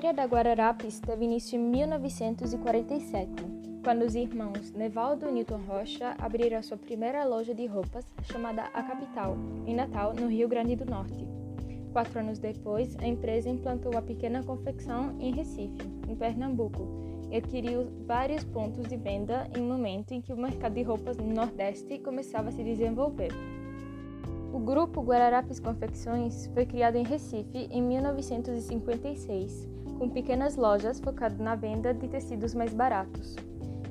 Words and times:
história 0.00 0.16
da 0.16 0.24
Guararapes 0.24 0.98
teve 0.98 1.26
início 1.26 1.56
em 1.56 1.62
1947, 1.62 3.30
quando 3.84 4.02
os 4.02 4.14
irmãos 4.14 4.72
Nevaldo 4.72 5.28
e 5.28 5.32
Newton 5.32 5.60
Rocha 5.68 6.16
abriram 6.18 6.62
sua 6.62 6.78
primeira 6.78 7.22
loja 7.22 7.54
de 7.54 7.66
roupas, 7.66 8.06
chamada 8.22 8.62
A 8.72 8.82
Capital, 8.82 9.36
em 9.66 9.74
Natal, 9.74 10.14
no 10.14 10.26
Rio 10.26 10.48
Grande 10.48 10.74
do 10.74 10.86
Norte. 10.86 11.28
Quatro 11.92 12.18
anos 12.18 12.38
depois, 12.38 12.96
a 12.98 13.06
empresa 13.06 13.50
implantou 13.50 13.94
a 13.94 14.00
pequena 14.00 14.42
confecção 14.42 15.14
em 15.20 15.34
Recife, 15.34 15.76
em 16.08 16.16
Pernambuco, 16.16 16.88
e 17.30 17.36
adquiriu 17.36 17.86
vários 18.06 18.42
pontos 18.42 18.88
de 18.88 18.96
venda 18.96 19.50
em 19.54 19.60
um 19.60 19.68
momento 19.68 20.12
em 20.12 20.22
que 20.22 20.32
o 20.32 20.36
mercado 20.36 20.72
de 20.72 20.82
roupas 20.82 21.18
no 21.18 21.26
Nordeste 21.26 21.98
começava 21.98 22.48
a 22.48 22.52
se 22.52 22.64
desenvolver. 22.64 23.32
O 24.50 24.58
grupo 24.58 25.02
Guararapes 25.02 25.60
Confecções 25.60 26.46
foi 26.54 26.64
criado 26.64 26.96
em 26.96 27.04
Recife 27.04 27.68
em 27.70 27.82
1956, 27.82 29.68
com 30.00 30.08
pequenas 30.08 30.56
lojas 30.56 30.98
focadas 30.98 31.38
na 31.38 31.54
venda 31.54 31.92
de 31.92 32.08
tecidos 32.08 32.54
mais 32.54 32.72
baratos. 32.72 33.36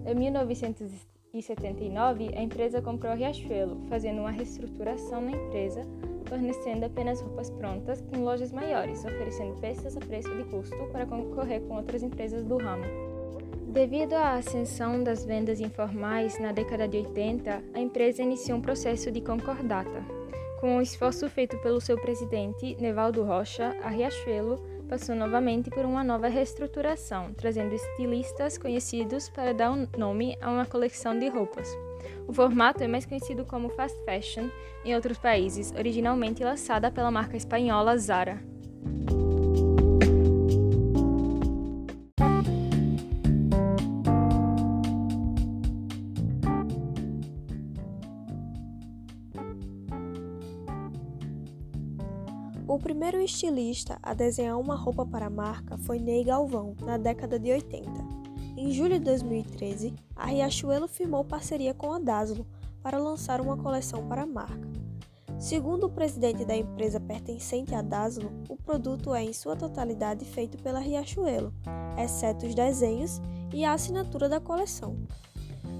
Em 0.07 0.15
1979, 0.15 2.31
a 2.35 2.41
empresa 2.41 2.81
comprou 2.81 3.11
a 3.11 3.15
Riachuelo, 3.15 3.79
fazendo 3.87 4.21
uma 4.21 4.31
reestruturação 4.31 5.21
na 5.21 5.33
empresa, 5.33 5.83
fornecendo 6.25 6.87
apenas 6.87 7.21
roupas 7.21 7.51
prontas 7.51 8.03
em 8.11 8.23
lojas 8.23 8.51
maiores, 8.51 9.05
oferecendo 9.05 9.61
peças 9.61 9.95
a 9.95 9.99
preço 9.99 10.35
de 10.35 10.45
custo 10.45 10.75
para 10.91 11.05
concorrer 11.05 11.61
com 11.61 11.75
outras 11.75 12.01
empresas 12.01 12.43
do 12.43 12.57
ramo. 12.57 12.85
Devido 13.67 14.13
à 14.13 14.33
ascensão 14.33 15.03
das 15.03 15.23
vendas 15.23 15.59
informais 15.59 16.39
na 16.39 16.51
década 16.51 16.87
de 16.87 16.97
80, 16.97 17.61
a 17.71 17.79
empresa 17.79 18.23
iniciou 18.23 18.57
um 18.57 18.61
processo 18.61 19.11
de 19.11 19.21
concordata, 19.21 20.03
com 20.59 20.77
o 20.77 20.81
esforço 20.81 21.29
feito 21.29 21.55
pelo 21.59 21.79
seu 21.79 22.01
presidente, 22.01 22.75
Nevaldo 22.81 23.23
Rocha, 23.23 23.77
a 23.83 23.89
Riachuelo 23.89 24.78
passou 24.89 25.15
novamente 25.15 25.69
por 25.69 25.85
uma 25.85 26.03
nova 26.03 26.27
reestruturação, 26.27 27.31
trazendo 27.35 27.75
estilistas 27.75 28.57
conhecidos 28.57 29.29
para 29.29 29.53
dar 29.53 29.71
um 29.71 29.87
nome 29.95 30.35
a 30.41 30.49
uma 30.49 30.65
coleção 30.65 31.17
de 31.17 31.29
roupas. 31.29 31.69
O 32.27 32.33
formato 32.33 32.83
é 32.83 32.87
mais 32.87 33.05
conhecido 33.05 33.45
como 33.45 33.69
fast 33.69 33.97
fashion 34.03 34.49
em 34.83 34.95
outros 34.95 35.19
países, 35.19 35.71
originalmente 35.77 36.43
lançada 36.43 36.89
pela 36.89 37.11
marca 37.11 37.37
espanhola 37.37 37.95
Zara. 37.97 38.41
O 52.79 52.81
primeiro 52.81 53.19
estilista 53.19 53.99
a 54.01 54.13
desenhar 54.13 54.57
uma 54.57 54.73
roupa 54.73 55.05
para 55.05 55.25
a 55.25 55.29
marca 55.29 55.77
foi 55.79 55.99
Ney 55.99 56.23
Galvão, 56.23 56.77
na 56.81 56.95
década 56.95 57.37
de 57.37 57.51
80. 57.51 57.91
Em 58.55 58.71
julho 58.71 58.97
de 58.97 59.03
2013, 59.03 59.93
a 60.15 60.27
Riachuelo 60.27 60.87
firmou 60.87 61.25
parceria 61.25 61.73
com 61.73 61.91
a 61.91 61.99
Daslo 61.99 62.47
para 62.81 62.97
lançar 62.97 63.41
uma 63.41 63.57
coleção 63.57 64.07
para 64.07 64.21
a 64.21 64.25
marca. 64.25 64.65
Segundo 65.37 65.87
o 65.87 65.89
presidente 65.89 66.45
da 66.45 66.55
empresa 66.55 67.01
pertencente 67.01 67.75
à 67.75 67.81
Daslo, 67.81 68.31
o 68.47 68.55
produto 68.55 69.13
é 69.13 69.25
em 69.25 69.33
sua 69.33 69.57
totalidade 69.57 70.23
feito 70.23 70.57
pela 70.63 70.79
Riachuelo, 70.79 71.53
exceto 72.01 72.45
os 72.45 72.55
desenhos 72.55 73.19
e 73.53 73.65
a 73.65 73.73
assinatura 73.73 74.29
da 74.29 74.39
coleção. 74.39 74.95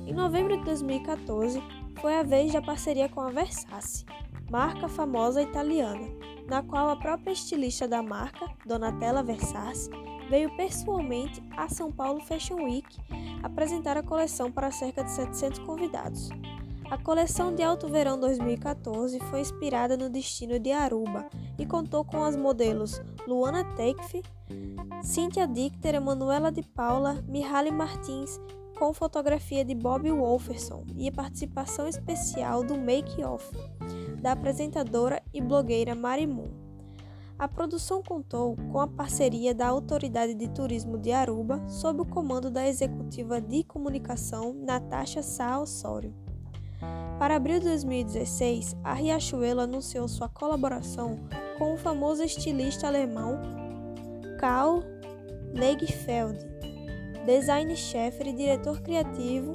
Em 0.06 0.14
novembro 0.14 0.58
de 0.58 0.66
2014, 0.66 1.64
foi 2.02 2.14
a 2.18 2.24
vez 2.24 2.52
da 2.52 2.62
parceria 2.62 3.08
com 3.08 3.22
a 3.22 3.30
Versace, 3.30 4.06
marca 4.52 4.90
famosa 4.90 5.42
italiana, 5.42 6.06
na 6.50 6.64
qual 6.64 6.90
a 6.90 6.96
própria 6.96 7.32
estilista 7.32 7.88
da 7.88 8.02
marca, 8.02 8.50
Donatella 8.66 9.22
Versace, 9.22 9.90
veio 10.30 10.56
pessoalmente 10.56 11.44
a 11.56 11.70
São 11.70 11.92
Paulo 11.92 12.20
Fashion 12.22 12.64
Week 12.64 12.98
apresentar 13.44 13.98
a 13.98 14.04
coleção 14.04 14.52
para 14.52 14.72
cerca 14.72 15.04
de 15.04 15.12
700 15.12 15.60
convidados. 15.60 16.30
A 16.90 16.98
coleção 16.98 17.54
de 17.54 17.62
Alto 17.62 17.88
Verão 17.88 18.20
2014 18.20 19.20
foi 19.30 19.42
inspirada 19.42 19.96
no 19.96 20.10
destino 20.10 20.60
de 20.60 20.72
Aruba 20.72 21.30
e 21.58 21.66
contou 21.66 22.04
com 22.04 22.24
as 22.24 22.36
modelos 22.36 23.00
Luana 23.28 23.64
Teikf, 23.76 24.24
Cynthia 25.04 25.48
Dicter, 25.48 25.94
Emanuela 25.94 26.52
de 26.52 26.64
Paula, 26.64 27.24
Mihaly 27.28 27.70
Martins, 27.70 28.40
com 28.78 28.92
fotografia 28.92 29.64
de 29.64 29.76
Bob 29.76 30.10
Wolferson 30.10 30.84
e 30.96 31.08
a 31.08 31.12
participação 31.12 31.88
especial 31.88 32.64
do 32.64 32.76
Make 32.76 33.24
Off 33.24 33.52
da 34.22 34.34
apresentadora 34.34 35.22
e 35.34 35.42
blogueira 35.42 35.96
Marimun. 35.96 36.70
A 37.38 37.48
produção 37.48 38.04
contou 38.04 38.58
com 38.72 38.82
a 38.82 38.88
parceria 38.88 39.54
da 39.56 39.68
Autoridade 39.68 40.34
de 40.34 40.50
Turismo 40.50 40.98
de 40.98 41.12
Aruba, 41.12 41.64
sob 41.70 42.02
o 42.02 42.06
comando 42.06 42.52
da 42.52 42.68
executiva 42.68 43.40
de 43.40 43.64
comunicação 43.64 44.54
Natasha 44.54 45.24
Sá 45.24 45.58
Osório. 45.58 46.14
Para 47.18 47.38
abril 47.38 47.60
de 47.60 47.66
2016, 47.66 48.76
a 48.84 48.94
Riachuelo 48.94 49.62
anunciou 49.62 50.08
sua 50.08 50.28
colaboração 50.28 51.18
com 51.58 51.74
o 51.74 51.78
famoso 51.78 52.24
estilista 52.24 52.88
alemão 52.88 53.40
Karl 54.40 54.82
Lagerfeld, 55.54 56.40
design-chefe 57.26 58.30
e 58.30 58.34
diretor 58.34 58.82
criativo 58.82 59.54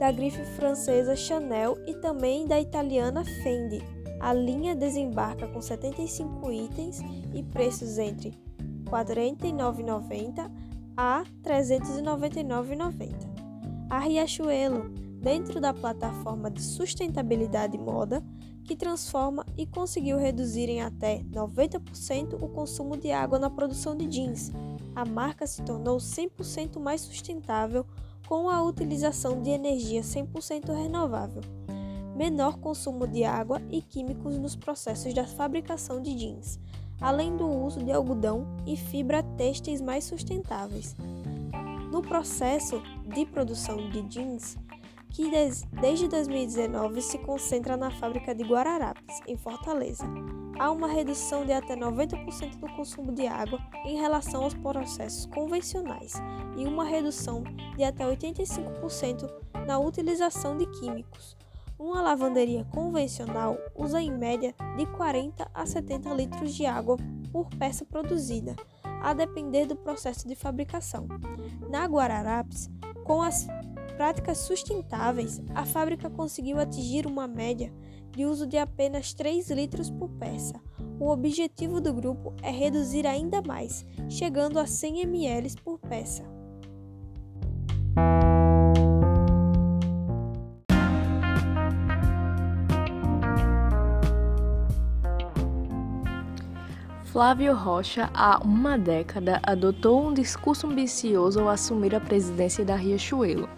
da 0.00 0.10
grife 0.10 0.42
francesa 0.56 1.14
Chanel 1.14 1.76
e 1.86 1.92
também 1.92 2.46
da 2.46 2.58
italiana 2.58 3.22
Fendi. 3.22 3.82
A 4.18 4.32
linha 4.32 4.74
desembarca 4.74 5.46
com 5.46 5.60
75 5.60 6.50
itens 6.50 7.00
e 7.34 7.42
preços 7.42 7.98
entre 7.98 8.30
R$ 8.30 8.36
49,90 8.86 10.50
a 10.96 11.18
R$ 11.18 11.26
399,90. 11.42 13.14
A 13.90 13.98
Riachuelo, 13.98 14.88
dentro 15.20 15.60
da 15.60 15.74
plataforma 15.74 16.50
de 16.50 16.62
sustentabilidade 16.62 17.76
moda, 17.76 18.24
que 18.64 18.74
transforma 18.74 19.44
e 19.54 19.66
conseguiu 19.66 20.16
reduzir 20.16 20.70
em 20.70 20.80
até 20.80 21.18
90% 21.24 22.42
o 22.42 22.48
consumo 22.48 22.96
de 22.96 23.12
água 23.12 23.38
na 23.38 23.50
produção 23.50 23.94
de 23.94 24.06
jeans. 24.06 24.50
A 24.94 25.04
marca 25.04 25.46
se 25.46 25.60
tornou 25.62 25.98
100% 25.98 26.80
mais 26.80 27.02
sustentável 27.02 27.84
com 28.30 28.48
a 28.48 28.62
utilização 28.62 29.42
de 29.42 29.50
energia 29.50 30.02
100% 30.02 30.72
renovável, 30.72 31.42
menor 32.14 32.58
consumo 32.58 33.04
de 33.04 33.24
água 33.24 33.60
e 33.68 33.82
químicos 33.82 34.38
nos 34.38 34.54
processos 34.54 35.12
da 35.12 35.26
fabricação 35.26 36.00
de 36.00 36.14
jeans, 36.14 36.60
além 37.00 37.36
do 37.36 37.48
uso 37.48 37.82
de 37.82 37.90
algodão 37.90 38.46
e 38.64 38.76
fibra 38.76 39.20
têxteis 39.36 39.80
mais 39.80 40.04
sustentáveis. 40.04 40.94
No 41.90 42.02
processo 42.02 42.80
de 43.12 43.26
produção 43.26 43.90
de 43.90 44.00
jeans, 44.02 44.56
que 45.08 45.28
desde 45.80 46.06
2019 46.06 47.02
se 47.02 47.18
concentra 47.18 47.76
na 47.76 47.90
fábrica 47.90 48.32
de 48.32 48.44
Guararapes, 48.44 49.20
em 49.26 49.36
Fortaleza. 49.36 50.04
Há 50.58 50.70
uma 50.70 50.88
redução 50.88 51.44
de 51.44 51.52
até 51.52 51.74
90% 51.74 52.58
do 52.58 52.68
consumo 52.74 53.12
de 53.12 53.26
água 53.26 53.58
em 53.86 53.96
relação 53.96 54.44
aos 54.44 54.54
processos 54.54 55.26
convencionais 55.26 56.12
e 56.56 56.66
uma 56.66 56.84
redução 56.84 57.42
de 57.76 57.84
até 57.84 58.04
85% 58.04 59.30
na 59.66 59.78
utilização 59.78 60.56
de 60.56 60.66
químicos. 60.66 61.36
Uma 61.78 62.02
lavanderia 62.02 62.64
convencional 62.64 63.56
usa 63.74 64.02
em 64.02 64.10
média 64.10 64.54
de 64.76 64.84
40 64.84 65.50
a 65.54 65.64
70 65.64 66.12
litros 66.12 66.54
de 66.54 66.66
água 66.66 66.96
por 67.32 67.48
peça 67.56 67.86
produzida, 67.86 68.54
a 69.02 69.14
depender 69.14 69.64
do 69.64 69.76
processo 69.76 70.28
de 70.28 70.34
fabricação. 70.34 71.08
Na 71.70 71.86
Guararapes, 71.86 72.68
com 73.04 73.22
as 73.22 73.46
práticas 73.96 74.38
sustentáveis, 74.38 75.40
a 75.54 75.64
fábrica 75.64 76.10
conseguiu 76.10 76.58
atingir 76.58 77.06
uma 77.06 77.26
média 77.26 77.72
de 78.12 78.24
uso 78.24 78.46
de 78.46 78.58
apenas 78.58 79.12
3 79.14 79.50
litros 79.50 79.90
por 79.90 80.08
peça. 80.10 80.60
O 80.98 81.10
objetivo 81.10 81.80
do 81.80 81.94
grupo 81.94 82.34
é 82.42 82.50
reduzir 82.50 83.06
ainda 83.06 83.40
mais, 83.40 83.86
chegando 84.08 84.58
a 84.58 84.66
100 84.66 85.00
ml 85.02 85.54
por 85.64 85.78
peça. 85.78 86.40
Flávio 97.12 97.56
Rocha, 97.56 98.08
há 98.14 98.38
uma 98.38 98.78
década, 98.78 99.40
adotou 99.42 100.06
um 100.06 100.14
discurso 100.14 100.68
ambicioso 100.68 101.40
ao 101.40 101.48
assumir 101.48 101.92
a 101.92 102.00
presidência 102.00 102.64
da 102.64 102.76
Riachuelo. 102.76 103.48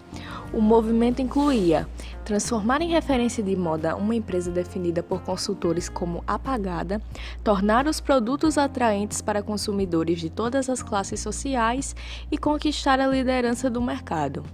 O 0.52 0.60
movimento 0.60 1.22
incluía 1.22 1.88
transformar 2.26 2.82
em 2.82 2.90
referência 2.90 3.42
de 3.42 3.56
moda 3.56 3.96
uma 3.96 4.14
empresa 4.14 4.50
definida 4.50 5.02
por 5.02 5.22
consultores 5.22 5.88
como 5.88 6.22
apagada, 6.26 7.00
tornar 7.42 7.86
os 7.86 8.00
produtos 8.00 8.58
atraentes 8.58 9.22
para 9.22 9.42
consumidores 9.42 10.20
de 10.20 10.28
todas 10.28 10.68
as 10.68 10.82
classes 10.82 11.20
sociais 11.20 11.96
e 12.30 12.36
conquistar 12.36 13.00
a 13.00 13.06
liderança 13.06 13.70
do 13.70 13.80
mercado. 13.80 14.44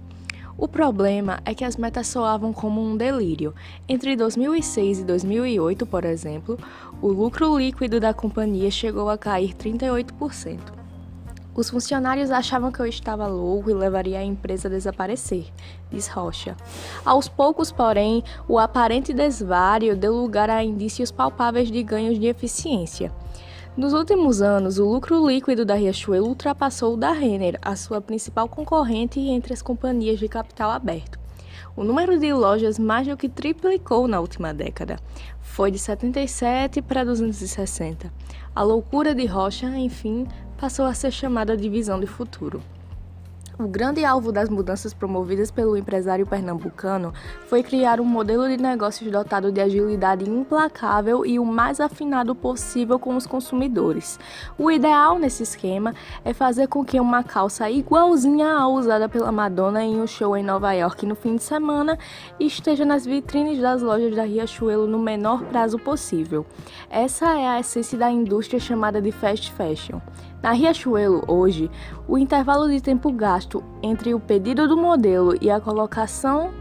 O 0.57 0.67
problema 0.67 1.39
é 1.43 1.53
que 1.53 1.65
as 1.65 1.75
metas 1.75 2.07
soavam 2.07 2.53
como 2.53 2.81
um 2.81 2.95
delírio. 2.95 3.53
Entre 3.87 4.15
2006 4.15 4.99
e 4.99 5.03
2008, 5.03 5.85
por 5.85 6.05
exemplo, 6.05 6.57
o 7.01 7.09
lucro 7.09 7.57
líquido 7.57 7.99
da 7.99 8.13
companhia 8.13 8.71
chegou 8.71 9.09
a 9.09 9.17
cair 9.17 9.53
38%. 9.53 10.78
Os 11.59 11.69
funcionários 11.69 12.31
achavam 12.31 12.71
que 12.71 12.79
eu 12.79 12.85
estava 12.85 13.27
louco 13.27 13.69
e 13.69 13.73
levaria 13.73 14.19
a 14.19 14.23
empresa 14.23 14.69
a 14.69 14.71
desaparecer, 14.71 15.47
diz 15.91 16.07
Rocha. 16.07 16.55
Aos 17.03 17.27
poucos, 17.27 17.69
porém, 17.69 18.23
o 18.47 18.57
aparente 18.57 19.11
desvário 19.11 19.97
deu 19.97 20.15
lugar 20.15 20.49
a 20.49 20.63
indícios 20.63 21.11
palpáveis 21.11 21.69
de 21.69 21.83
ganhos 21.83 22.17
de 22.17 22.27
eficiência. 22.27 23.11
Nos 23.75 23.91
últimos 23.91 24.41
anos, 24.41 24.79
o 24.79 24.85
lucro 24.85 25.27
líquido 25.27 25.65
da 25.65 25.75
Riachuelo 25.75 26.29
ultrapassou 26.29 26.93
o 26.93 26.97
da 26.97 27.11
Renner, 27.11 27.59
a 27.61 27.75
sua 27.75 27.99
principal 27.99 28.47
concorrente 28.47 29.19
entre 29.19 29.51
as 29.51 29.61
companhias 29.61 30.17
de 30.17 30.29
capital 30.29 30.71
aberto. 30.71 31.18
O 31.75 31.83
número 31.83 32.19
de 32.19 32.33
lojas 32.33 32.77
mais 32.77 33.07
do 33.07 33.15
que 33.15 33.29
triplicou 33.29 34.07
na 34.07 34.19
última 34.19 34.53
década. 34.53 34.97
Foi 35.41 35.71
de 35.71 35.79
77 35.79 36.81
para 36.81 37.05
260. 37.05 38.11
A 38.55 38.63
loucura 38.63 39.13
de 39.15 39.25
Rocha, 39.25 39.67
enfim, 39.77 40.27
passou 40.57 40.85
a 40.85 40.93
ser 40.93 41.11
chamada 41.11 41.55
de 41.55 41.69
visão 41.69 41.99
de 41.99 42.07
futuro. 42.07 42.61
O 43.59 43.67
grande 43.67 44.05
alvo 44.05 44.31
das 44.31 44.47
mudanças 44.47 44.93
promovidas 44.93 45.51
pelo 45.51 45.75
empresário 45.75 46.25
pernambucano 46.25 47.13
foi 47.47 47.61
criar 47.61 47.99
um 47.99 48.05
modelo 48.05 48.47
de 48.47 48.55
negócios 48.55 49.11
dotado 49.11 49.51
de 49.51 49.59
agilidade 49.59 50.23
implacável 50.29 51.25
e 51.25 51.37
o 51.37 51.43
mais 51.43 51.81
afinado 51.81 52.33
possível 52.33 52.97
com 52.97 53.17
os 53.17 53.27
consumidores. 53.27 54.17
O 54.57 54.71
ideal 54.71 55.19
nesse 55.19 55.43
esquema 55.43 55.93
é 56.23 56.33
fazer 56.33 56.67
com 56.67 56.85
que 56.85 57.01
uma 57.01 57.21
calça 57.21 57.69
igualzinha 57.69 58.47
à 58.47 58.65
usada 58.65 59.09
pela 59.09 59.29
Madonna 59.29 59.83
em 59.83 59.99
um 59.99 60.07
show 60.07 60.37
em 60.37 60.43
Nova 60.43 60.71
York 60.71 61.05
no 61.05 61.13
fim 61.13 61.35
de 61.35 61.43
semana 61.43 61.99
esteja 62.39 62.85
nas 62.85 63.05
vitrines 63.05 63.59
das 63.59 63.81
lojas 63.81 64.15
da 64.15 64.23
Riachuelo 64.23 64.87
no 64.87 64.97
menor 64.97 65.43
prazo 65.43 65.77
possível. 65.77 66.45
Essa 66.89 67.37
é 67.37 67.45
a 67.45 67.59
essência 67.59 67.97
da 67.97 68.09
indústria 68.09 68.57
chamada 68.57 69.01
de 69.01 69.11
fast 69.11 69.51
fashion. 69.51 69.99
Na 70.41 70.53
Riachuelo, 70.53 71.25
hoje, 71.27 71.69
o 72.07 72.17
intervalo 72.17 72.69
de 72.69 72.79
tempo 72.79 73.11
gasto 73.11 73.48
entre 73.81 74.13
o 74.13 74.19
pedido 74.19 74.67
do 74.67 74.77
modelo 74.77 75.35
e 75.41 75.49
a 75.49 75.59
colocação 75.59 76.51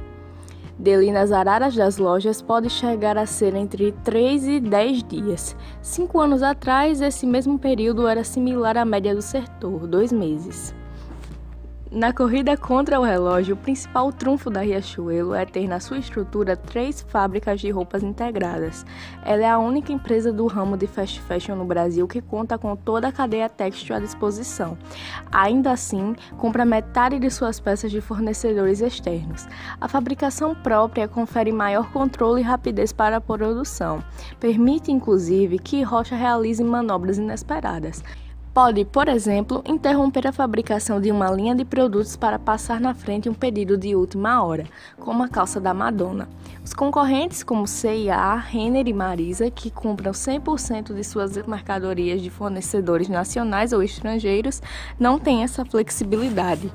dele 0.78 1.10
nas 1.10 1.32
araras 1.32 1.74
das 1.74 1.98
lojas 1.98 2.40
pode 2.40 2.70
chegar 2.70 3.18
a 3.18 3.26
ser 3.26 3.54
entre 3.54 3.92
3 4.04 4.46
e 4.46 4.60
10 4.60 5.02
dias. 5.04 5.56
Cinco 5.82 6.20
anos 6.20 6.42
atrás, 6.42 7.00
esse 7.00 7.26
mesmo 7.26 7.58
período 7.58 8.06
era 8.06 8.22
similar 8.22 8.76
à 8.76 8.84
média 8.84 9.14
do 9.14 9.22
setor, 9.22 9.86
dois 9.86 10.12
meses. 10.12 10.74
Na 11.90 12.12
corrida 12.12 12.54
contra 12.54 13.00
o 13.00 13.02
relógio, 13.02 13.54
o 13.54 13.58
principal 13.58 14.12
trunfo 14.12 14.50
da 14.50 14.60
Riachuelo 14.60 15.32
é 15.32 15.46
ter 15.46 15.66
na 15.66 15.80
sua 15.80 15.96
estrutura 15.96 16.54
três 16.54 17.00
fábricas 17.00 17.62
de 17.62 17.70
roupas 17.70 18.02
integradas. 18.02 18.84
Ela 19.24 19.42
é 19.42 19.48
a 19.48 19.58
única 19.58 19.90
empresa 19.90 20.30
do 20.30 20.46
ramo 20.46 20.76
de 20.76 20.86
fast 20.86 21.18
fashion 21.22 21.56
no 21.56 21.64
Brasil 21.64 22.06
que 22.06 22.20
conta 22.20 22.58
com 22.58 22.76
toda 22.76 23.08
a 23.08 23.12
cadeia 23.12 23.48
têxtil 23.48 23.96
à 23.96 24.00
disposição. 24.00 24.76
Ainda 25.32 25.70
assim, 25.72 26.14
compra 26.36 26.62
metade 26.62 27.18
de 27.18 27.30
suas 27.30 27.58
peças 27.58 27.90
de 27.90 28.02
fornecedores 28.02 28.82
externos. 28.82 29.48
A 29.80 29.88
fabricação 29.88 30.54
própria 30.54 31.08
confere 31.08 31.50
maior 31.50 31.90
controle 31.90 32.42
e 32.42 32.44
rapidez 32.44 32.92
para 32.92 33.16
a 33.16 33.20
produção. 33.20 34.04
Permite, 34.38 34.92
inclusive, 34.92 35.58
que 35.58 35.82
Rocha 35.82 36.14
realize 36.14 36.62
manobras 36.62 37.16
inesperadas 37.16 38.04
pode, 38.58 38.84
por 38.84 39.06
exemplo, 39.06 39.62
interromper 39.64 40.26
a 40.26 40.32
fabricação 40.32 41.00
de 41.00 41.12
uma 41.12 41.30
linha 41.30 41.54
de 41.54 41.64
produtos 41.64 42.16
para 42.16 42.40
passar 42.40 42.80
na 42.80 42.92
frente 42.92 43.28
um 43.28 43.32
pedido 43.32 43.78
de 43.78 43.94
última 43.94 44.42
hora, 44.42 44.64
como 44.98 45.22
a 45.22 45.28
calça 45.28 45.60
da 45.60 45.72
Madonna. 45.72 46.28
Os 46.64 46.74
concorrentes 46.74 47.44
como 47.44 47.68
C&A, 47.68 48.34
Renner 48.34 48.88
e 48.88 48.92
Marisa, 48.92 49.48
que 49.48 49.70
compram 49.70 50.10
100% 50.10 50.92
de 50.92 51.04
suas 51.04 51.36
mercadorias 51.46 52.20
de 52.20 52.30
fornecedores 52.30 53.08
nacionais 53.08 53.72
ou 53.72 53.80
estrangeiros, 53.80 54.60
não 54.98 55.20
têm 55.20 55.44
essa 55.44 55.64
flexibilidade. 55.64 56.68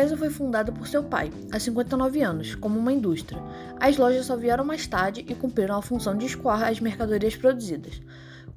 Empresa 0.00 0.16
foi 0.16 0.30
fundada 0.30 0.72
por 0.72 0.88
seu 0.88 1.04
pai, 1.04 1.30
há 1.52 1.58
59 1.58 2.22
anos, 2.22 2.54
como 2.54 2.78
uma 2.78 2.90
indústria. 2.90 3.38
As 3.78 3.98
lojas 3.98 4.24
só 4.24 4.34
vieram 4.34 4.64
mais 4.64 4.86
tarde 4.86 5.26
e 5.28 5.34
cumpriram 5.34 5.76
a 5.76 5.82
função 5.82 6.16
de 6.16 6.24
escoar 6.24 6.62
as 6.62 6.80
mercadorias 6.80 7.36
produzidas. 7.36 8.00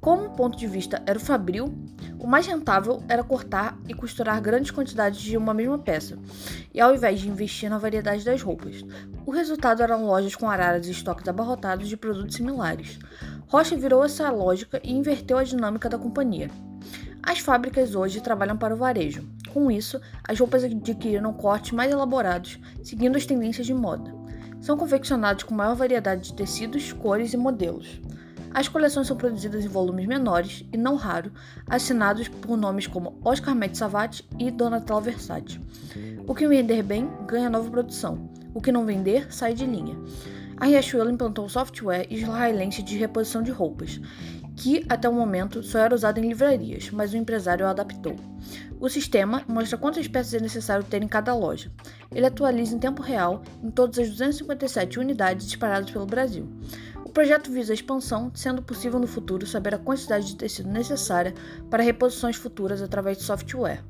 Como 0.00 0.24
o 0.24 0.30
ponto 0.30 0.56
de 0.56 0.66
vista 0.66 1.02
era 1.04 1.18
o 1.18 1.22
fabril, 1.22 1.74
o 2.18 2.26
mais 2.26 2.46
rentável 2.46 3.02
era 3.10 3.22
cortar 3.22 3.78
e 3.86 3.92
costurar 3.92 4.40
grandes 4.40 4.70
quantidades 4.70 5.20
de 5.20 5.36
uma 5.36 5.52
mesma 5.52 5.78
peça, 5.78 6.18
e 6.72 6.80
ao 6.80 6.94
invés 6.94 7.20
de 7.20 7.28
investir 7.28 7.68
na 7.68 7.76
variedade 7.76 8.24
das 8.24 8.40
roupas. 8.40 8.82
O 9.26 9.30
resultado 9.30 9.82
eram 9.82 10.06
lojas 10.06 10.34
com 10.34 10.48
araras 10.48 10.86
e 10.86 10.92
estoques 10.92 11.28
abarrotados 11.28 11.88
de 11.88 11.96
produtos 11.96 12.36
similares. 12.36 12.98
Rocha 13.48 13.76
virou 13.76 14.02
essa 14.02 14.30
lógica 14.30 14.80
e 14.82 14.94
inverteu 14.94 15.36
a 15.36 15.44
dinâmica 15.44 15.90
da 15.90 15.98
companhia. 15.98 16.50
As 17.22 17.38
fábricas 17.38 17.94
hoje 17.94 18.22
trabalham 18.22 18.56
para 18.56 18.74
o 18.74 18.78
varejo. 18.78 19.28
Com 19.54 19.70
isso, 19.70 20.00
as 20.26 20.36
roupas 20.40 20.64
adquiriram 20.64 21.32
cortes 21.32 21.70
mais 21.70 21.92
elaborados, 21.92 22.58
seguindo 22.82 23.14
as 23.14 23.24
tendências 23.24 23.64
de 23.64 23.72
moda. 23.72 24.12
São 24.60 24.76
confeccionados 24.76 25.44
com 25.44 25.54
maior 25.54 25.76
variedade 25.76 26.24
de 26.24 26.34
tecidos, 26.34 26.92
cores 26.92 27.32
e 27.32 27.36
modelos. 27.36 28.00
As 28.52 28.66
coleções 28.66 29.06
são 29.06 29.16
produzidas 29.16 29.64
em 29.64 29.68
volumes 29.68 30.06
menores 30.06 30.64
e, 30.72 30.76
não 30.76 30.96
raro, 30.96 31.30
assinados 31.68 32.26
por 32.26 32.56
nomes 32.56 32.88
como 32.88 33.16
Oscar 33.24 33.54
Met 33.54 33.78
Savati 33.78 34.28
e 34.40 34.50
Donatella 34.50 35.00
Versace. 35.00 35.60
O 36.26 36.34
que 36.34 36.48
vender 36.48 36.82
bem 36.82 37.08
ganha 37.24 37.48
nova 37.48 37.70
produção, 37.70 38.28
o 38.52 38.60
que 38.60 38.72
não 38.72 38.84
vender 38.84 39.32
sai 39.32 39.54
de 39.54 39.64
linha. 39.64 39.96
A 40.56 40.66
Riachuelo 40.66 41.12
implantou 41.12 41.48
software 41.48 42.08
israelense 42.10 42.82
de 42.82 42.98
reposição 42.98 43.40
de 43.40 43.52
roupas, 43.52 44.00
que 44.56 44.84
até 44.88 45.08
o 45.08 45.12
momento 45.12 45.62
só 45.62 45.78
era 45.80 45.94
usado 45.94 46.18
em 46.18 46.28
livrarias, 46.28 46.90
mas 46.90 47.12
o 47.12 47.16
empresário 47.16 47.66
o 47.66 47.68
adaptou. 47.68 48.16
O 48.78 48.88
sistema 48.88 49.42
mostra 49.48 49.78
quantas 49.78 50.06
peças 50.06 50.34
é 50.34 50.40
necessário 50.40 50.84
ter 50.84 51.02
em 51.02 51.08
cada 51.08 51.34
loja. 51.34 51.72
Ele 52.14 52.26
atualiza 52.26 52.74
em 52.74 52.78
tempo 52.78 53.02
real 53.02 53.42
em 53.62 53.70
todas 53.70 53.98
as 53.98 54.10
257 54.10 54.98
unidades 54.98 55.46
espalhadas 55.46 55.90
pelo 55.90 56.06
Brasil. 56.06 56.46
O 57.04 57.10
projeto 57.10 57.50
visa 57.50 57.72
a 57.72 57.74
expansão, 57.74 58.30
sendo 58.34 58.62
possível 58.62 58.98
no 58.98 59.06
futuro 59.06 59.46
saber 59.46 59.74
a 59.74 59.78
quantidade 59.78 60.26
de 60.26 60.36
tecido 60.36 60.68
necessária 60.68 61.32
para 61.70 61.82
reposições 61.82 62.36
futuras 62.36 62.82
através 62.82 63.18
de 63.18 63.24
software. 63.24 63.82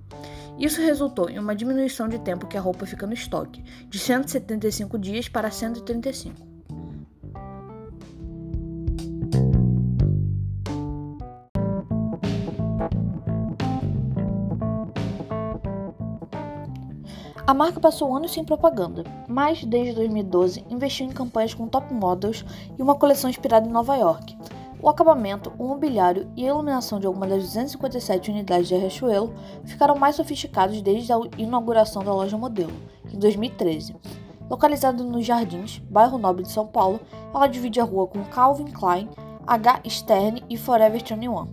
Isso 0.58 0.81
resultou 0.81 1.29
em 1.29 1.39
uma 1.39 1.56
diminuição 1.56 2.08
de 2.08 2.19
tempo 2.20 2.46
que 2.46 2.56
a 2.56 2.60
roupa 2.60 2.86
fica 2.86 3.06
no 3.06 3.15
estoque, 3.15 3.65
de 3.89 3.98
175 3.98 4.98
dias 4.98 5.29
para 5.29 5.50
135. 5.50 6.54
A 17.46 17.53
marca 17.53 17.79
passou 17.79 18.17
anos 18.17 18.32
sem 18.32 18.43
propaganda, 18.43 19.05
mas 19.29 19.63
desde 19.63 19.93
2012 19.93 20.65
investiu 20.70 21.06
em 21.06 21.13
campanhas 21.13 21.53
com 21.53 21.69
top 21.69 21.93
models 21.93 22.43
e 22.79 22.82
uma 22.82 22.94
coleção 22.94 23.29
inspirada 23.29 23.69
em 23.69 23.70
Nova 23.70 23.94
York. 23.96 24.34
O 24.81 24.89
acabamento, 24.89 25.53
o 25.58 25.69
mobiliário 25.69 26.27
e 26.34 26.44
a 26.44 26.48
iluminação 26.48 26.98
de 26.98 27.06
algumas 27.06 27.29
das 27.29 27.43
257 27.43 28.31
unidades 28.31 28.69
de 28.69 28.74
Riachuelo 28.74 29.34
ficaram 29.63 29.94
mais 29.94 30.17
sofisticados 30.17 30.81
desde 30.81 31.13
a 31.13 31.20
inauguração 31.36 32.03
da 32.03 32.15
loja 32.15 32.39
modelo, 32.39 32.72
em 33.13 33.19
2013. 33.19 33.94
Localizada 34.48 35.05
nos 35.05 35.27
Jardins, 35.27 35.82
bairro 35.91 36.17
nobre 36.17 36.44
de 36.44 36.51
São 36.51 36.67
Paulo, 36.67 36.98
ela 37.34 37.46
divide 37.46 37.79
a 37.79 37.84
rua 37.84 38.06
com 38.06 38.24
Calvin 38.24 38.70
Klein, 38.70 39.10
H. 39.46 39.82
Stern 39.86 40.43
e 40.48 40.56
Forever 40.56 40.93
21. 40.98 41.46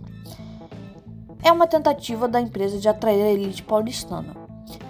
É 1.42 1.52
uma 1.52 1.66
tentativa 1.66 2.26
da 2.26 2.40
empresa 2.40 2.78
de 2.78 2.88
atrair 2.88 3.22
a 3.22 3.30
elite 3.30 3.62
paulistana. 3.62 4.41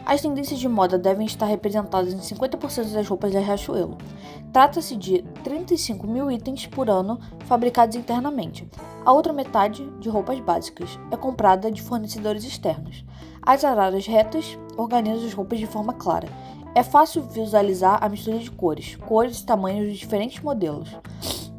As 0.04 0.20
tendências 0.20 0.58
de 0.58 0.68
moda 0.68 0.98
devem 0.98 1.26
estar 1.26 1.46
representadas 1.46 2.12
em 2.12 2.18
50% 2.18 2.92
das 2.92 3.08
roupas 3.08 3.32
da 3.32 3.40
Riachuelo. 3.40 3.96
Trata-se 4.52 4.96
de 4.96 5.22
35 5.42 6.06
mil 6.06 6.30
itens 6.30 6.66
por 6.66 6.90
ano 6.90 7.18
fabricados 7.46 7.96
internamente. 7.96 8.68
A 9.04 9.12
outra 9.12 9.32
metade, 9.32 9.84
de 9.98 10.08
roupas 10.08 10.38
básicas, 10.40 10.98
é 11.10 11.16
comprada 11.16 11.70
de 11.70 11.82
fornecedores 11.82 12.44
externos. 12.44 13.04
As 13.40 13.64
araras 13.64 14.06
retas 14.06 14.58
organizam 14.76 15.26
as 15.26 15.34
roupas 15.34 15.58
de 15.58 15.66
forma 15.66 15.92
clara. 15.92 16.28
É 16.74 16.82
fácil 16.82 17.22
visualizar 17.22 17.98
a 18.02 18.08
mistura 18.08 18.38
de 18.38 18.50
cores, 18.50 18.96
cores 18.96 19.40
e 19.40 19.46
tamanhos 19.46 19.92
de 19.92 19.98
diferentes 19.98 20.42
modelos. 20.42 20.88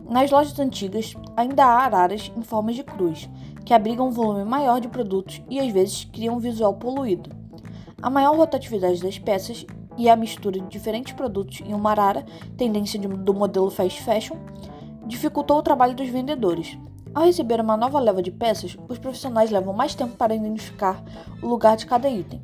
Nas 0.10 0.32
lojas 0.32 0.58
antigas, 0.60 1.14
ainda 1.36 1.66
há 1.66 1.84
araras 1.84 2.32
em 2.36 2.42
forma 2.42 2.72
de 2.72 2.84
cruz, 2.84 3.30
que 3.66 3.74
abrigam 3.74 4.08
um 4.08 4.12
volume 4.12 4.44
maior 4.44 4.80
de 4.80 4.88
produtos 4.88 5.42
e 5.50 5.60
às 5.60 5.72
vezes 5.72 6.06
criam 6.06 6.36
um 6.36 6.40
visual 6.40 6.74
poluído. 6.74 7.43
A 8.04 8.10
maior 8.10 8.36
rotatividade 8.36 9.02
das 9.02 9.18
peças 9.18 9.66
e 9.98 10.10
a 10.10 10.16
mistura 10.18 10.60
de 10.60 10.68
diferentes 10.68 11.14
produtos 11.14 11.62
em 11.62 11.74
uma 11.74 11.92
arara, 11.92 12.26
tendência 12.58 13.00
de, 13.00 13.08
do 13.08 13.34
modelo 13.34 13.72
fast 13.72 14.04
fashion, 14.04 14.36
dificultou 15.06 15.58
o 15.58 15.64
trabalho 15.64 15.96
dos 15.96 16.10
vendedores. 16.10 16.78
Ao 17.16 17.24
receber 17.24 17.62
uma 17.62 17.78
nova 17.78 18.02
leva 18.02 18.22
de 18.22 18.30
peças, 18.30 18.76
os 18.90 19.00
profissionais 19.00 19.52
levam 19.52 19.74
mais 19.74 19.96
tempo 19.96 20.18
para 20.18 20.36
identificar 20.36 21.02
o 21.42 21.48
lugar 21.48 21.78
de 21.78 21.86
cada 21.86 22.10
item. 22.10 22.42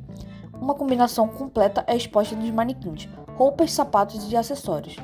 Uma 0.58 0.72
combinação 0.72 1.28
completa 1.28 1.84
é 1.86 1.94
exposta 1.94 2.34
nos 2.34 2.48
manequins, 2.48 3.06
roupas, 3.36 3.70
sapatos 3.70 4.32
e 4.32 4.36
acessórios. 4.38 4.96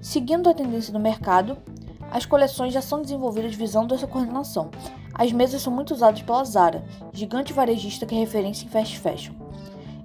Seguindo 0.00 0.48
a 0.48 0.54
tendência 0.54 0.92
do 0.92 1.00
mercado, 1.00 1.58
as 2.12 2.24
coleções 2.24 2.72
já 2.72 2.80
são 2.80 3.02
desenvolvidas 3.02 3.56
visando 3.56 3.92
essa 3.92 4.06
coordenação. 4.06 4.70
As 5.12 5.32
mesas 5.32 5.60
são 5.62 5.72
muito 5.72 5.92
usadas 5.92 6.22
pela 6.22 6.44
Zara, 6.44 6.84
gigante 7.12 7.52
varejista 7.52 8.06
que 8.06 8.14
é 8.14 8.18
referência 8.18 8.64
em 8.64 8.68
fast 8.68 8.96
fashion. 8.96 9.39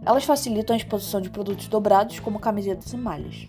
Elas 0.06 0.24
facilitam 0.24 0.76
a 0.76 0.78
exposição 0.78 1.20
de 1.20 1.32
produtos 1.32 1.68
dobrados, 1.68 2.20
como 2.20 2.40
camisetas 2.40 2.94
e 2.94 2.98
malhas. 2.98 3.48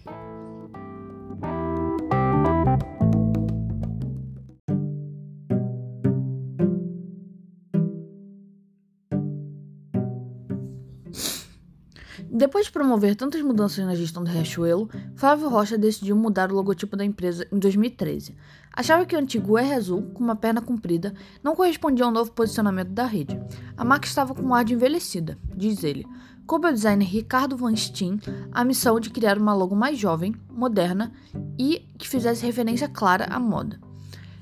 Depois 12.28 12.66
de 12.66 12.72
promover 12.72 13.16
tantas 13.16 13.40
mudanças 13.40 13.84
na 13.84 13.94
gestão 13.94 14.22
do 14.22 14.30
Riachuelo, 14.30 14.90
Flávio 15.14 15.48
Rocha 15.48 15.78
decidiu 15.78 16.14
mudar 16.14 16.52
o 16.52 16.54
logotipo 16.54 16.94
da 16.94 17.04
empresa 17.04 17.46
em 17.50 17.58
2013. 17.58 18.36
Achava 18.72 19.06
que 19.06 19.16
o 19.16 19.18
antigo 19.18 19.56
R 19.56 19.72
azul, 19.72 20.02
com 20.12 20.22
uma 20.22 20.36
perna 20.36 20.60
comprida, 20.60 21.14
não 21.42 21.56
correspondia 21.56 22.04
ao 22.04 22.10
novo 22.10 22.32
posicionamento 22.32 22.90
da 22.90 23.06
rede. 23.06 23.40
A 23.74 23.84
marca 23.86 24.06
estava 24.06 24.34
com 24.34 24.42
um 24.42 24.54
ar 24.54 24.64
de 24.64 24.74
envelhecida, 24.74 25.38
diz 25.56 25.82
ele. 25.82 26.06
Coube 26.46 26.68
ao 26.68 26.72
designer 26.72 27.04
Ricardo 27.04 27.56
Van 27.56 27.74
Steen 27.74 28.20
a 28.52 28.62
missão 28.62 29.00
de 29.00 29.10
criar 29.10 29.36
uma 29.36 29.52
logo 29.52 29.74
mais 29.74 29.98
jovem, 29.98 30.32
moderna 30.48 31.12
e 31.58 31.84
que 31.98 32.08
fizesse 32.08 32.46
referência 32.46 32.88
clara 32.88 33.24
à 33.24 33.40
moda. 33.40 33.80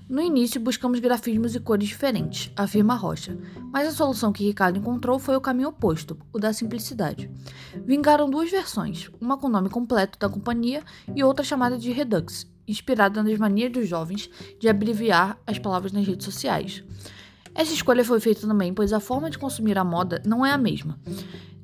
No 0.07 0.21
início, 0.21 0.61
buscamos 0.61 1.01
grafismos 1.01 1.55
e 1.55 1.61
cores 1.61 1.89
diferentes, 1.89 2.53
afirma 2.55 2.95
Rocha, 2.95 3.39
mas 3.73 3.89
a 3.89 3.91
solução 3.91 4.35
que 4.35 4.45
Ricardo 4.45 4.79
encontrou 4.79 5.19
foi 5.19 5.35
o 5.35 5.41
caminho 5.41 5.71
oposto, 5.71 6.19
o 6.31 6.39
da 6.39 6.53
simplicidade. 6.53 7.31
Vingaram 7.87 8.29
duas 8.29 8.51
versões, 8.51 9.11
uma 9.19 9.39
com 9.39 9.47
o 9.47 9.51
nome 9.51 9.71
completo 9.71 10.19
da 10.19 10.29
companhia 10.29 10.83
e 11.17 11.25
outra 11.25 11.43
chamada 11.43 11.79
de 11.79 11.91
Redux, 11.91 12.47
inspirada 12.69 13.23
nas 13.23 13.39
manias 13.39 13.73
dos 13.73 13.89
jovens 13.89 14.29
de 14.61 14.69
abreviar 14.69 15.39
as 15.47 15.59
palavras 15.59 15.91
nas 15.91 16.07
redes 16.07 16.27
sociais. 16.27 16.85
Essa 17.55 17.73
escolha 17.73 18.05
foi 18.05 18.21
feita 18.21 18.47
também 18.47 18.75
pois 18.75 18.93
a 18.93 19.01
forma 19.01 19.31
de 19.31 19.39
consumir 19.39 19.79
a 19.79 19.85
moda 19.85 20.23
não 20.27 20.45
é 20.45 20.51
a 20.51 20.59
mesma. 20.59 20.99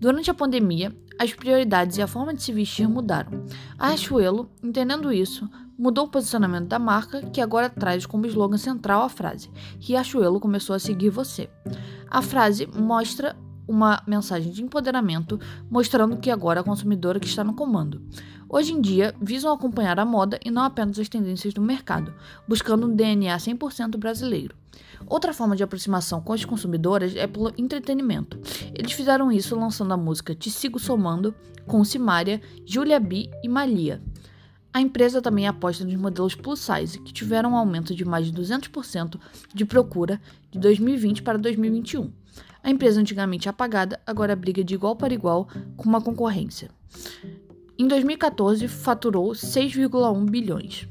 Durante 0.01 0.31
a 0.31 0.35
pandemia, 0.35 0.97
as 1.19 1.35
prioridades 1.35 1.99
e 1.99 2.03
a 2.03 2.07
forma 2.07 2.33
de 2.33 2.43
se 2.43 2.53
vestir 2.53 2.89
mudaram. 2.89 3.45
A 3.79 3.89
Riachuelo, 3.89 4.51
entendendo 4.63 5.13
isso, 5.13 5.47
mudou 5.79 6.07
o 6.07 6.09
posicionamento 6.09 6.69
da 6.69 6.79
marca, 6.79 7.21
que 7.21 7.41
agora 7.41 7.69
traz 7.69 8.07
como 8.07 8.25
slogan 8.27 8.57
central 8.57 9.03
a 9.03 9.11
frase: 9.11 9.51
Riachuelo 9.79 10.41
começou 10.41 10.75
a 10.75 10.79
seguir 10.79 11.11
você. 11.11 11.51
A 12.09 12.23
frase 12.23 12.67
mostra 12.67 13.37
uma 13.69 14.03
mensagem 14.07 14.51
de 14.51 14.63
empoderamento, 14.63 15.39
mostrando 15.71 16.17
que 16.17 16.31
agora 16.31 16.61
a 16.61 16.65
consumidora 16.65 17.21
que 17.21 17.27
está 17.27 17.45
no 17.45 17.55
comando. 17.55 18.03
Hoje 18.53 18.73
em 18.73 18.81
dia, 18.81 19.15
visam 19.23 19.53
acompanhar 19.53 20.01
a 20.01 20.05
moda 20.05 20.37
e 20.45 20.51
não 20.51 20.65
apenas 20.65 20.99
as 20.99 21.09
tendências 21.09 21.55
do 21.55 21.63
mercado, 21.63 22.13
buscando 22.49 22.85
um 22.85 22.97
DNA 22.97 23.37
100% 23.37 23.97
brasileiro. 23.97 24.57
Outra 25.07 25.33
forma 25.33 25.55
de 25.55 25.63
aproximação 25.63 26.21
com 26.21 26.33
as 26.33 26.45
consumidoras 26.45 27.15
é 27.15 27.29
pelo 27.29 27.53
entretenimento. 27.57 28.41
Eles 28.75 28.91
fizeram 28.91 29.31
isso 29.31 29.55
lançando 29.55 29.95
a 29.95 29.97
música 29.97 30.35
Te 30.35 30.51
Sigo 30.51 30.81
Somando 30.81 31.33
com 31.65 31.85
Simária, 31.85 32.43
Julia 32.67 32.99
B 32.99 33.31
e 33.41 33.49
Malia. 33.49 34.03
A 34.73 34.81
empresa 34.81 35.23
também 35.23 35.47
aposta 35.47 35.85
nos 35.85 35.95
modelos 35.95 36.35
plus 36.35 36.59
size, 36.59 36.99
que 36.99 37.13
tiveram 37.13 37.53
um 37.53 37.57
aumento 37.57 37.95
de 37.95 38.05
mais 38.05 38.27
de 38.27 38.33
200% 38.33 39.17
de 39.55 39.65
procura 39.65 40.21
de 40.51 40.59
2020 40.59 41.23
para 41.23 41.39
2021. 41.39 42.11
A 42.65 42.69
empresa 42.69 43.01
antigamente 43.01 43.49
apagada 43.49 44.01
agora 44.05 44.35
briga 44.35 44.65
de 44.65 44.75
igual 44.75 44.97
para 44.97 45.15
igual 45.15 45.47
com 45.77 45.89
uma 45.89 46.01
concorrência. 46.01 46.69
Em 47.81 47.89
2014, 47.89 48.69
faturou 48.69 49.31
6,1 49.31 50.29
bilhões. 50.29 50.87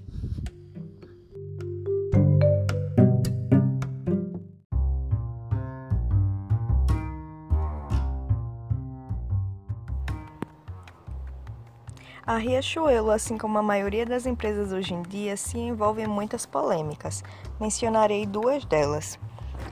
A 12.25 12.37
Riachuelo, 12.37 13.11
assim 13.11 13.37
como 13.37 13.59
a 13.59 13.61
maioria 13.61 14.03
das 14.03 14.25
empresas 14.25 14.71
hoje 14.71 14.95
em 14.95 15.03
dia, 15.03 15.37
se 15.37 15.59
envolve 15.59 16.01
em 16.01 16.07
muitas 16.07 16.47
polêmicas. 16.47 17.23
Mencionarei 17.61 18.25
duas 18.25 18.65
delas. 18.65 19.19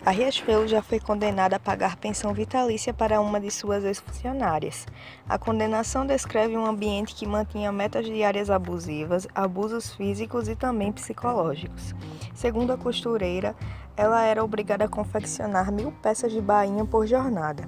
A 0.08 0.10
Riachuelo 0.10 0.66
já 0.70 0.82
foi 0.82 1.02
condenada 1.02 1.58
a 1.58 1.60
pagar 1.60 1.98
pensão 1.98 2.34
vitalícia 2.34 2.94
para 2.94 3.20
uma 3.20 3.42
de 3.42 3.52
suas 3.52 3.84
ex-funcionárias. 3.84 4.88
A 5.28 5.38
condenação 5.38 6.08
descreve 6.08 6.56
um 6.56 6.66
ambiente 6.66 7.14
que 7.14 7.28
mantinha 7.28 7.74
metas 7.74 8.06
diárias 8.06 8.50
abusivas, 8.50 9.28
abusos 9.36 9.94
físicos 9.94 10.48
e 10.48 10.56
também 10.56 10.94
psicológicos. 10.94 11.94
Segundo 12.34 12.72
a 12.72 12.78
costureira, 12.78 13.54
ela 13.98 14.24
era 14.24 14.42
obrigada 14.42 14.86
a 14.86 14.88
confeccionar 14.88 15.74
mil 15.74 15.92
peças 16.02 16.32
de 16.32 16.40
bainha 16.40 16.86
por 16.86 17.06
jornada. 17.06 17.68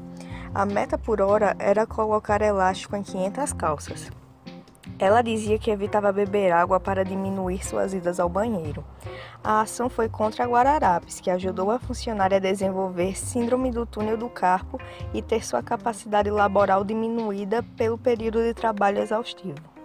A 0.55 0.65
meta 0.65 0.97
por 0.97 1.19
hora 1.19 1.57
era 1.59 1.85
colocar 1.85 2.41
elástico 2.41 2.95
em 2.95 3.03
500 3.03 3.51
calças. 3.51 4.09
Ela 4.99 5.21
dizia 5.21 5.57
que 5.57 5.71
evitava 5.71 6.11
beber 6.11 6.51
água 6.51 6.77
para 6.77 7.05
diminuir 7.05 7.65
suas 7.65 7.93
idas 7.93 8.19
ao 8.19 8.27
banheiro. 8.27 8.83
A 9.41 9.61
ação 9.61 9.89
foi 9.89 10.09
contra 10.09 10.45
Guararapes, 10.45 11.21
que 11.21 11.31
ajudou 11.31 11.71
a 11.71 11.79
funcionária 11.79 12.35
a 12.35 12.41
desenvolver 12.41 13.17
síndrome 13.17 13.71
do 13.71 13.85
túnel 13.85 14.17
do 14.17 14.29
carpo 14.29 14.77
e 15.13 15.21
ter 15.21 15.45
sua 15.45 15.63
capacidade 15.63 16.29
laboral 16.29 16.83
diminuída 16.83 17.63
pelo 17.77 17.97
período 17.97 18.43
de 18.43 18.53
trabalho 18.53 18.99
exaustivo. 18.99 19.78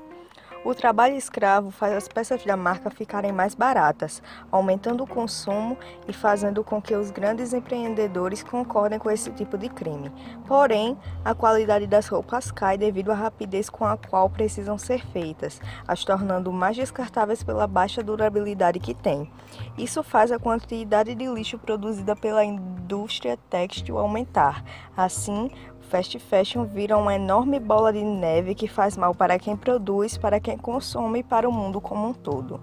O 0.64 0.74
trabalho 0.74 1.14
escravo 1.14 1.70
faz 1.70 1.92
as 1.92 2.08
peças 2.08 2.42
da 2.42 2.56
marca 2.56 2.88
ficarem 2.88 3.30
mais 3.30 3.54
baratas, 3.54 4.22
aumentando 4.50 5.04
o 5.04 5.06
consumo 5.06 5.76
e 6.08 6.12
fazendo 6.12 6.64
com 6.64 6.80
que 6.80 6.96
os 6.96 7.10
grandes 7.10 7.52
empreendedores 7.52 8.42
concordem 8.42 8.98
com 8.98 9.10
esse 9.10 9.30
tipo 9.32 9.58
de 9.58 9.68
crime. 9.68 10.10
Porém, 10.46 10.96
a 11.22 11.34
qualidade 11.34 11.86
das 11.86 12.08
roupas 12.08 12.50
cai 12.50 12.78
devido 12.78 13.12
à 13.12 13.14
rapidez 13.14 13.68
com 13.68 13.84
a 13.84 13.98
qual 13.98 14.30
precisam 14.30 14.78
ser 14.78 15.04
feitas, 15.08 15.60
as 15.86 16.02
tornando 16.02 16.50
mais 16.50 16.74
descartáveis 16.74 17.42
pela 17.42 17.66
baixa 17.66 18.02
durabilidade 18.02 18.80
que 18.80 18.94
têm. 18.94 19.30
Isso 19.76 20.02
faz 20.02 20.32
a 20.32 20.38
quantidade 20.38 21.14
de 21.14 21.26
lixo 21.26 21.58
produzida 21.58 22.16
pela 22.16 22.42
indústria 22.42 23.38
têxtil 23.50 23.98
aumentar. 23.98 24.64
Assim, 24.96 25.50
fast 25.94 26.18
fashion 26.18 26.64
vira 26.64 26.98
uma 26.98 27.14
enorme 27.14 27.60
bola 27.60 27.92
de 27.92 28.02
neve 28.02 28.52
que 28.52 28.66
faz 28.66 28.96
mal 28.96 29.14
para 29.14 29.38
quem 29.38 29.56
produz, 29.56 30.18
para 30.18 30.40
quem 30.40 30.58
consome 30.58 31.20
e 31.20 31.22
para 31.22 31.48
o 31.48 31.52
mundo 31.52 31.80
como 31.80 32.08
um 32.08 32.12
todo. 32.12 32.60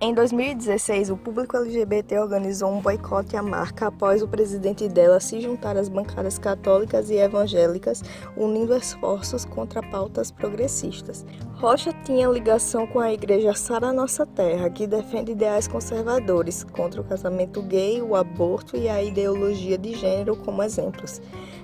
Em 0.00 0.14
2016, 0.14 1.10
o 1.10 1.16
público 1.16 1.56
LGBT 1.58 2.18
organizou 2.18 2.72
um 2.72 2.80
boicote 2.80 3.36
à 3.36 3.42
marca 3.42 3.88
após 3.88 4.22
o 4.22 4.26
presidente 4.26 4.88
dela 4.88 5.20
se 5.20 5.42
juntar 5.42 5.76
às 5.76 5.90
bancadas 5.90 6.38
católicas 6.38 7.10
e 7.10 7.16
evangélicas, 7.16 8.02
unindo 8.34 8.74
esforços 8.74 9.44
contra 9.44 9.82
pautas 9.82 10.30
progressistas. 10.30 11.24
Rocha 11.54 11.92
tinha 12.02 12.26
ligação 12.28 12.84
com 12.86 12.98
a 12.98 13.12
igreja 13.12 13.54
Sara 13.54 13.92
Nossa 13.92 14.26
Terra, 14.26 14.70
que 14.70 14.88
defende 14.88 15.32
ideais 15.32 15.68
conservadores 15.68 16.64
contra 16.64 17.00
o 17.00 17.04
casamento 17.04 17.62
gay, 17.62 18.02
o 18.02 18.16
aborto 18.16 18.76
e 18.76 18.88
a 18.88 19.00
ideologia 19.00 19.78
de 19.78 19.94
gênero 19.94 20.34
como 20.34 20.62
exemplos. 20.64 21.20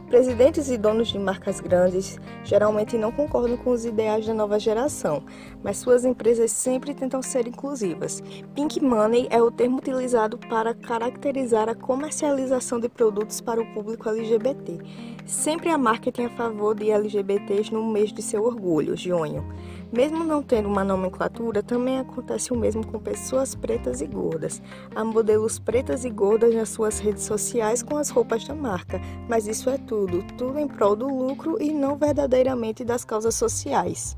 Presidentes 0.09 0.71
e 0.71 0.79
donos 0.79 1.09
de 1.09 1.19
marcas 1.19 1.61
grandes 1.61 2.19
geralmente 2.43 2.97
não 2.97 3.13
concordam 3.13 3.59
com 3.59 3.71
os 3.71 3.85
ideais 3.85 4.27
da 4.27 4.33
nova 4.33 4.59
geração, 4.59 5.23
mas 5.63 5.77
suas 5.77 6.03
empresas 6.03 6.51
sempre 6.51 6.95
tentam 6.95 7.21
ser 7.21 7.47
inclusivas. 7.47 8.23
Pink 8.55 8.83
Money 8.83 9.29
é 9.31 9.43
o 9.43 9.51
termo 9.51 9.77
utilizado 9.77 10.39
para 10.39 10.73
caracterizar 10.73 11.69
a 11.69 11.75
comercialização 11.75 12.81
de 12.81 12.89
produtos 12.89 13.43
para 13.43 13.61
o 13.61 13.75
público 13.75 14.09
LGBT. 14.09 14.79
Sempre 15.29 15.69
há 15.69 15.77
marketing 15.77 16.25
a 16.25 16.31
favor 16.31 16.75
de 16.75 16.91
LGBTs 16.91 17.71
no 17.71 17.85
mês 17.85 18.11
de 18.11 18.23
seu 18.23 18.45
orgulho, 18.45 18.97
junho. 18.97 19.45
Mesmo 19.93 20.25
não 20.25 20.43
tendo 20.43 20.67
uma 20.71 20.83
nomenclatura, 20.83 21.63
também 21.63 21.99
acontece 21.99 22.51
o 22.51 22.57
mesmo 22.57 22.87
com 22.87 22.99
pessoas 22.99 23.55
pretas 23.55 24.01
e 24.01 24.07
gordas. 24.07 24.63
Há 24.97 25.05
modelos 25.05 25.59
pretas 25.59 26.07
e 26.07 26.11
gordas 26.11 26.55
nas 26.55 26.71
suas 26.71 26.99
redes 26.99 27.25
sociais 27.25 27.83
com 27.83 27.99
as 27.99 28.09
roupas 28.09 28.43
da 28.49 28.55
marca, 28.55 29.03
mas 29.29 29.47
isso 29.47 29.69
é 29.69 29.77
tudo, 29.77 30.25
tudo 30.39 30.59
em 30.59 30.67
prol 30.67 30.97
do 30.97 31.07
lucro 31.07 31.63
e 31.63 31.75
não 31.75 31.95
verdadeiramente 31.95 32.83
das 32.83 33.05
causas 33.05 33.35
sociais. 33.35 34.17